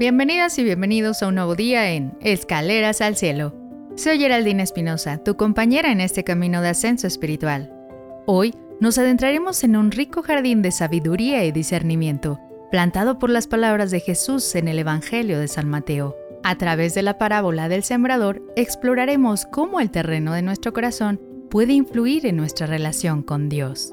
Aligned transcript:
Bienvenidas 0.00 0.58
y 0.58 0.64
bienvenidos 0.64 1.22
a 1.22 1.28
un 1.28 1.34
nuevo 1.34 1.54
día 1.54 1.90
en 1.90 2.16
Escaleras 2.22 3.02
al 3.02 3.16
Cielo. 3.16 3.54
Soy 3.96 4.18
Geraldine 4.18 4.62
Espinosa, 4.62 5.18
tu 5.22 5.36
compañera 5.36 5.92
en 5.92 6.00
este 6.00 6.24
camino 6.24 6.62
de 6.62 6.70
ascenso 6.70 7.06
espiritual. 7.06 7.70
Hoy 8.24 8.54
nos 8.80 8.96
adentraremos 8.96 9.62
en 9.62 9.76
un 9.76 9.90
rico 9.90 10.22
jardín 10.22 10.62
de 10.62 10.70
sabiduría 10.70 11.44
y 11.44 11.52
discernimiento, 11.52 12.40
plantado 12.70 13.18
por 13.18 13.28
las 13.28 13.46
palabras 13.46 13.90
de 13.90 14.00
Jesús 14.00 14.54
en 14.54 14.68
el 14.68 14.78
Evangelio 14.78 15.38
de 15.38 15.48
San 15.48 15.68
Mateo. 15.68 16.16
A 16.44 16.56
través 16.56 16.94
de 16.94 17.02
la 17.02 17.18
parábola 17.18 17.68
del 17.68 17.84
sembrador, 17.84 18.42
exploraremos 18.56 19.44
cómo 19.44 19.80
el 19.80 19.90
terreno 19.90 20.32
de 20.32 20.40
nuestro 20.40 20.72
corazón 20.72 21.20
puede 21.50 21.74
influir 21.74 22.24
en 22.24 22.38
nuestra 22.38 22.66
relación 22.66 23.22
con 23.22 23.50
Dios. 23.50 23.92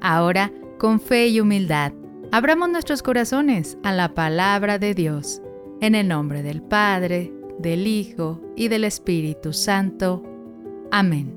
Ahora, 0.00 0.50
con 0.80 0.98
fe 1.00 1.28
y 1.28 1.38
humildad, 1.38 1.92
abramos 2.32 2.70
nuestros 2.70 3.04
corazones 3.04 3.78
a 3.84 3.92
la 3.92 4.14
palabra 4.14 4.80
de 4.80 4.94
Dios. 4.94 5.40
En 5.80 5.94
el 5.94 6.08
nombre 6.08 6.42
del 6.42 6.62
Padre, 6.62 7.32
del 7.58 7.86
Hijo 7.86 8.40
y 8.56 8.68
del 8.68 8.84
Espíritu 8.84 9.52
Santo. 9.52 10.22
Amén. 10.90 11.36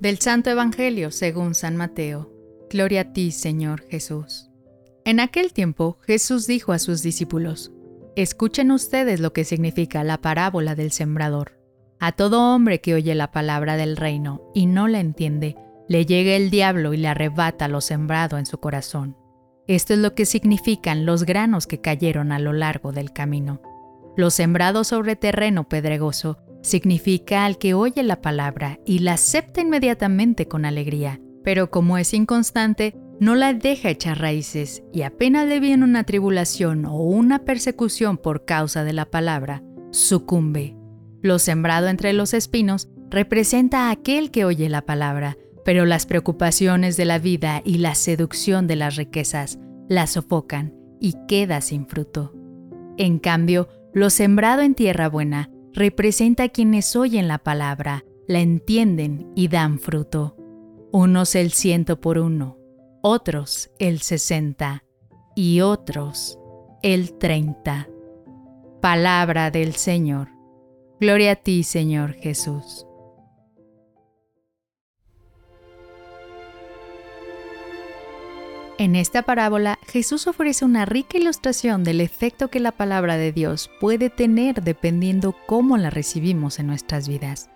Del 0.00 0.18
Santo 0.18 0.50
Evangelio 0.50 1.10
según 1.10 1.54
San 1.54 1.76
Mateo. 1.76 2.30
Gloria 2.68 3.02
a 3.02 3.12
ti, 3.12 3.30
Señor 3.30 3.86
Jesús. 3.88 4.50
En 5.04 5.20
aquel 5.20 5.52
tiempo 5.52 5.98
Jesús 6.02 6.46
dijo 6.46 6.72
a 6.72 6.78
sus 6.78 7.02
discípulos, 7.02 7.72
Escuchen 8.16 8.70
ustedes 8.70 9.20
lo 9.20 9.32
que 9.32 9.44
significa 9.44 10.04
la 10.04 10.20
parábola 10.20 10.74
del 10.74 10.92
sembrador. 10.92 11.58
A 12.00 12.12
todo 12.12 12.54
hombre 12.54 12.80
que 12.80 12.94
oye 12.94 13.14
la 13.14 13.32
palabra 13.32 13.76
del 13.76 13.96
reino 13.96 14.42
y 14.54 14.66
no 14.66 14.88
la 14.88 15.00
entiende, 15.00 15.56
le 15.88 16.06
llega 16.06 16.36
el 16.36 16.50
diablo 16.50 16.94
y 16.94 16.96
le 16.96 17.08
arrebata 17.08 17.68
lo 17.68 17.80
sembrado 17.80 18.38
en 18.38 18.46
su 18.46 18.58
corazón. 18.58 19.16
Esto 19.66 19.94
es 19.94 19.98
lo 19.98 20.14
que 20.14 20.26
significan 20.26 21.06
los 21.06 21.24
granos 21.24 21.66
que 21.66 21.80
cayeron 21.80 22.32
a 22.32 22.38
lo 22.38 22.52
largo 22.52 22.92
del 22.92 23.12
camino. 23.12 23.62
Lo 24.16 24.30
sembrado 24.30 24.84
sobre 24.84 25.16
terreno 25.16 25.68
pedregoso 25.68 26.38
significa 26.62 27.44
al 27.44 27.58
que 27.58 27.74
oye 27.74 28.02
la 28.02 28.20
palabra 28.20 28.78
y 28.84 29.00
la 29.00 29.14
acepta 29.14 29.62
inmediatamente 29.62 30.48
con 30.48 30.64
alegría, 30.64 31.20
pero 31.42 31.70
como 31.70 31.98
es 31.98 32.12
inconstante, 32.14 32.94
no 33.20 33.34
la 33.34 33.54
deja 33.54 33.90
echar 33.90 34.18
raíces 34.18 34.82
y 34.92 35.02
apenas 35.02 35.46
le 35.46 35.60
viene 35.60 35.84
una 35.84 36.04
tribulación 36.04 36.84
o 36.84 36.96
una 36.96 37.44
persecución 37.44 38.18
por 38.18 38.44
causa 38.44 38.84
de 38.84 38.92
la 38.92 39.06
palabra, 39.06 39.62
sucumbe. 39.92 40.76
Lo 41.22 41.38
sembrado 41.38 41.88
entre 41.88 42.12
los 42.12 42.34
espinos 42.34 42.88
representa 43.08 43.88
a 43.88 43.92
aquel 43.92 44.30
que 44.30 44.44
oye 44.44 44.68
la 44.68 44.82
palabra, 44.82 45.38
pero 45.64 45.86
las 45.86 46.06
preocupaciones 46.06 46.96
de 46.96 47.04
la 47.04 47.18
vida 47.18 47.62
y 47.64 47.78
la 47.78 47.94
seducción 47.94 48.66
de 48.66 48.76
las 48.76 48.96
riquezas 48.96 49.58
la 49.88 50.06
sofocan 50.06 50.74
y 51.00 51.14
queda 51.26 51.60
sin 51.60 51.86
fruto. 51.86 52.32
En 52.96 53.18
cambio, 53.18 53.68
lo 53.92 54.10
sembrado 54.10 54.62
en 54.62 54.74
tierra 54.74 55.08
buena 55.08 55.50
representa 55.72 56.44
a 56.44 56.48
quienes 56.48 56.94
oyen 56.96 57.28
la 57.28 57.38
palabra, 57.38 58.04
la 58.26 58.40
entienden 58.40 59.30
y 59.34 59.48
dan 59.48 59.78
fruto. 59.78 60.36
Unos 60.92 61.34
el 61.34 61.50
ciento 61.50 62.00
por 62.00 62.18
uno, 62.18 62.58
otros 63.02 63.70
el 63.78 64.00
sesenta 64.00 64.84
y 65.34 65.60
otros 65.60 66.38
el 66.82 67.18
treinta. 67.18 67.88
Palabra 68.80 69.50
del 69.50 69.74
Señor. 69.74 70.28
Gloria 71.00 71.32
a 71.32 71.36
ti, 71.36 71.64
Señor 71.64 72.14
Jesús. 72.14 72.86
En 78.76 78.96
esta 78.96 79.22
parábola, 79.22 79.78
Jesús 79.86 80.26
ofrece 80.26 80.64
una 80.64 80.84
rica 80.84 81.16
ilustración 81.16 81.84
del 81.84 82.00
efecto 82.00 82.48
que 82.48 82.58
la 82.58 82.72
palabra 82.72 83.16
de 83.16 83.30
Dios 83.30 83.70
puede 83.80 84.10
tener 84.10 84.62
dependiendo 84.62 85.36
cómo 85.46 85.76
la 85.76 85.90
recibimos 85.90 86.58
en 86.58 86.66
nuestras 86.66 87.06
vidas. 87.06 87.50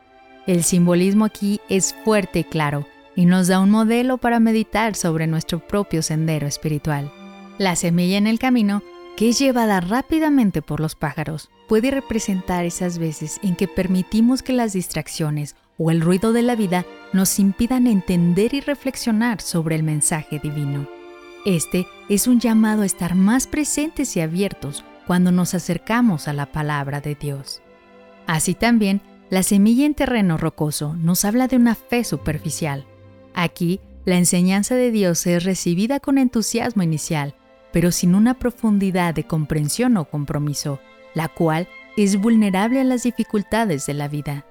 El 0.47 0.63
simbolismo 0.63 1.25
aquí 1.25 1.61
es 1.69 1.95
fuerte 2.05 2.41
y 2.41 2.45
claro 2.45 2.87
y 3.17 3.27
nos 3.27 3.49
da 3.49 3.59
un 3.59 3.71
modelo 3.71 4.19
para 4.19 4.39
meditar 4.39 4.95
sobre 4.95 5.27
nuestro 5.27 5.59
propio 5.59 6.03
sendero 6.03 6.47
espiritual. 6.47 7.13
La 7.59 7.75
semilla 7.75 8.17
en 8.17 8.29
el 8.29 8.39
camino, 8.39 8.85
que 9.17 9.31
es 9.31 9.41
llevada 9.41 9.81
rápidamente 9.81 10.63
por 10.63 10.79
los 10.79 10.95
pájaros, 10.95 11.51
puede 11.67 11.91
representar 11.91 12.65
esas 12.65 12.99
veces 12.99 13.41
en 13.43 13.57
que 13.57 13.67
permitimos 13.67 14.45
que 14.45 14.53
las 14.53 14.73
distracciones 14.73 15.57
o 15.79 15.91
el 15.91 16.01
ruido 16.01 16.33
de 16.33 16.43
la 16.43 16.55
vida 16.55 16.87
nos 17.13 17.41
impidan 17.41 17.89
entender 17.89 18.55
y 18.55 18.61
reflexionar 18.61 19.41
sobre 19.41 19.75
el 19.75 19.83
mensaje 19.83 20.39
divino. 20.39 20.98
Este 21.45 21.87
es 22.09 22.27
un 22.27 22.41
llamado 22.41 22.83
a 22.83 22.87
estar 22.87 23.15
más 23.15 23.47
presentes 23.47 24.17
y 24.17 24.21
abiertos 24.21 24.85
cuando 25.07 25.33
nos 25.33 25.55
acercamos 25.55 26.29
a 26.29 26.33
la 26.33 26.47
palabra 26.53 27.01
de 27.01 27.15
Dios. 27.15 27.63
Así 28.27 28.55
también, 28.55 29.01
la 29.31 29.43
semilla 29.43 29.87
en 29.87 29.95
terreno 29.95 30.37
rocoso 30.37 30.95
nos 30.95 31.25
habla 31.25 31.49
de 31.49 31.57
una 31.57 31.75
fe 31.75 32.05
superficial. 32.05 32.87
Aquí, 33.35 33.81
la 34.05 34.17
enseñanza 34.17 34.75
de 34.75 34.91
Dios 34.91 35.27
es 35.27 35.45
recibida 35.45 36.01
con 36.01 36.19
entusiasmo 36.19 36.83
inicial, 36.83 37.35
pero 37.73 37.93
sin 37.93 38.15
una 38.15 38.35
profundidad 38.35 39.15
de 39.15 39.25
comprensión 39.25 39.97
o 39.97 40.07
compromiso, 40.07 40.81
la 41.15 41.29
cual 41.29 41.69
es 41.97 42.21
vulnerable 42.21 42.81
a 42.81 42.85
las 42.85 43.03
dificultades 43.03 43.87
de 43.87 43.95
la 43.95 44.09
vida. 44.09 44.45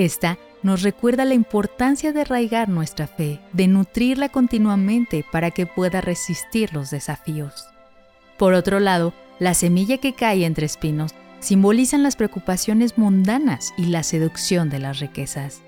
Esta 0.00 0.38
nos 0.62 0.80
recuerda 0.80 1.26
la 1.26 1.34
importancia 1.34 2.14
de 2.14 2.22
arraigar 2.22 2.70
nuestra 2.70 3.06
fe, 3.06 3.38
de 3.52 3.68
nutrirla 3.68 4.30
continuamente 4.30 5.26
para 5.30 5.50
que 5.50 5.66
pueda 5.66 6.00
resistir 6.00 6.72
los 6.72 6.90
desafíos. 6.90 7.66
Por 8.38 8.54
otro 8.54 8.80
lado, 8.80 9.12
la 9.38 9.52
semilla 9.52 9.98
que 9.98 10.14
cae 10.14 10.46
entre 10.46 10.64
espinos 10.64 11.14
simbolizan 11.40 12.02
las 12.02 12.16
preocupaciones 12.16 12.96
mundanas 12.96 13.74
y 13.76 13.86
la 13.86 14.02
seducción 14.02 14.70
de 14.70 14.78
las 14.78 15.00
riquezas. 15.00 15.60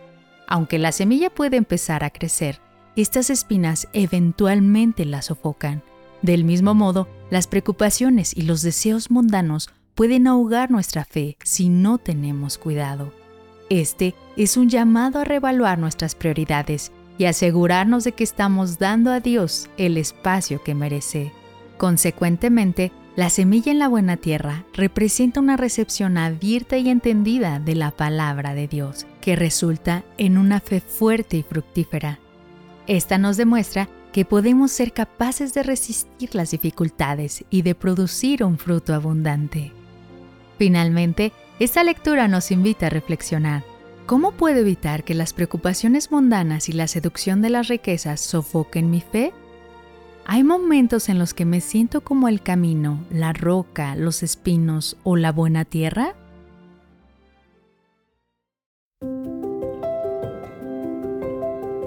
Aunque 0.47 0.79
la 0.79 0.93
semilla 0.93 1.29
puede 1.29 1.59
empezar 1.59 2.03
a 2.03 2.09
crecer, 2.09 2.59
estas 2.97 3.29
espinas 3.29 3.87
eventualmente 3.93 5.05
la 5.05 5.21
sofocan. 5.21 5.83
Del 6.23 6.45
mismo 6.45 6.73
modo, 6.73 7.07
las 7.29 7.47
preocupaciones 7.49 8.35
y 8.35 8.43
los 8.43 8.63
deseos 8.63 9.11
mundanos 9.11 9.69
pueden 9.95 10.27
ahogar 10.27 10.71
nuestra 10.71 11.05
fe 11.05 11.37
si 11.45 11.69
no 11.69 11.99
tenemos 11.99 12.57
cuidado. 12.57 13.13
Este 13.73 14.15
es 14.37 14.59
un 14.59 14.69
llamado 14.69 15.19
a 15.19 15.25
reevaluar 15.25 15.79
nuestras 15.79 16.15
prioridades 16.15 16.93
y 17.17 17.25
asegurarnos 17.25 18.05
de 18.05 18.13
que 18.13 18.23
estamos 18.23 18.79
dando 18.79 19.11
a 19.11 19.21
Dios 19.21 19.71
el 19.79 19.97
espacio 19.97 20.63
que 20.63 20.75
merece. 20.75 21.33
Consecuentemente, 21.79 22.93
la 23.17 23.31
semilla 23.31 23.73
en 23.73 23.79
la 23.79 23.89
buena 23.89 24.19
tierra 24.19 24.67
representa 24.75 25.41
una 25.41 25.57
recepción 25.57 26.19
abierta 26.19 26.77
y 26.77 26.91
entendida 26.91 27.61
de 27.61 27.75
la 27.75 27.93
palabra 27.93 28.55
de 28.55 28.69
Dios, 28.69 29.07
que 29.23 29.37
resulta 29.37 30.05
en 30.19 30.37
una 30.37 30.61
fe 30.61 30.83
fuerte 30.83 31.39
y 31.39 31.43
fructífera. 31.43 32.19
Esta 32.87 33.17
nos 33.17 33.39
demuestra 33.39 33.89
que 34.13 34.27
podemos 34.27 34.71
ser 34.71 34.93
capaces 34.93 35.55
de 35.55 35.63
resistir 35.63 36.35
las 36.35 36.51
dificultades 36.51 37.47
y 37.49 37.63
de 37.63 37.75
producir 37.75 38.45
un 38.45 38.59
fruto 38.59 38.93
abundante. 38.93 39.73
Finalmente, 40.59 41.33
esta 41.63 41.85
lectura 41.85 42.27
nos 42.27 42.51
invita 42.51 42.87
a 42.87 42.91
reflexionar. 42.91 43.63
¿Cómo 44.07 44.33
puedo 44.33 44.59
evitar 44.59 45.05
que 45.05 45.15
las 45.15 45.33
preocupaciones 45.33 46.11
mundanas 46.11 46.69
y 46.69 46.73
la 46.73 46.89
seducción 46.89 47.41
de 47.41 47.51
las 47.51 47.69
riquezas 47.69 48.21
sofoquen 48.21 48.91
mi 48.91 49.01
fe? 49.01 49.33
Hay 50.27 50.43
momentos 50.43 51.09
en 51.09 51.21
los 51.21 51.35
que 51.35 51.45
me 51.45 51.61
siento 51.61 52.01
como 52.01 52.27
el 52.27 52.43
camino, 52.43 53.05
la 53.13 53.33
roca, 53.33 53.95
los 53.95 54.25
espinos 54.25 54.97
o 55.05 55.15
la 55.15 55.31
buena 55.31 55.65
tierra. 55.65 56.17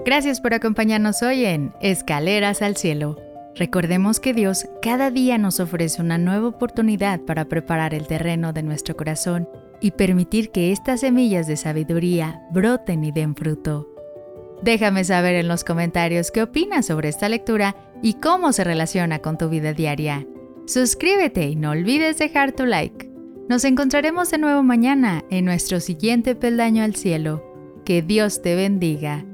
Gracias 0.06 0.40
por 0.40 0.53
acompañarnos 0.53 1.22
hoy 1.22 1.44
en 1.44 1.74
Escaleras 1.81 2.62
al 2.62 2.78
Cielo. 2.78 3.19
Recordemos 3.56 4.22
que 4.22 4.34
Dios 4.34 4.67
cada 4.82 5.11
día 5.11 5.38
nos 5.38 5.59
ofrece 5.59 6.02
una 6.02 6.17
nueva 6.17 6.47
oportunidad 6.47 7.20
para 7.20 7.46
preparar 7.46 7.94
el 7.94 8.08
terreno 8.08 8.53
de 8.53 8.64
nuestro 8.64 8.96
corazón 8.96 9.49
y 9.81 9.91
permitir 9.91 10.51
que 10.51 10.72
estas 10.72 11.01
semillas 11.01 11.47
de 11.47 11.57
sabiduría 11.57 12.41
broten 12.51 13.03
y 13.03 13.11
den 13.11 13.35
fruto. 13.35 13.89
Déjame 14.61 15.03
saber 15.03 15.35
en 15.35 15.47
los 15.47 15.63
comentarios 15.63 16.31
qué 16.31 16.41
opinas 16.43 16.85
sobre 16.85 17.09
esta 17.09 17.29
lectura 17.29 17.75
y 18.01 18.16
cómo 18.16 18.53
se 18.53 18.63
relaciona 18.63 19.19
con 19.19 19.37
tu 19.37 19.49
vida 19.49 19.73
diaria. 19.73 20.25
Suscríbete 20.66 21.47
y 21.49 21.55
no 21.55 21.72
olvides 21.72 22.17
dejar 22.17 22.53
tu 22.53 22.66
like. 22.66 23.11
Nos 23.47 23.63
encontraremos 23.66 24.31
de 24.31 24.39
nuevo 24.39 24.63
mañana 24.63 25.23
en 25.29 25.45
nuestro 25.45 25.79
siguiente 25.79 26.35
peldaño 26.35 26.83
al 26.83 26.95
cielo. 26.95 27.43
Que 27.85 28.01
Dios 28.01 28.41
te 28.41 28.55
bendiga 28.55 29.25